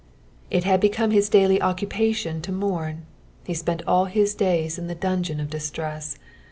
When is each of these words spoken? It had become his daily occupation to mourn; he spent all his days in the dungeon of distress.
It 0.49 0.63
had 0.63 0.79
become 0.79 1.11
his 1.11 1.29
daily 1.29 1.61
occupation 1.61 2.41
to 2.41 2.51
mourn; 2.51 3.05
he 3.43 3.53
spent 3.53 3.83
all 3.85 4.05
his 4.05 4.33
days 4.33 4.79
in 4.79 4.87
the 4.87 4.95
dungeon 4.95 5.39
of 5.39 5.51
distress. 5.51 6.17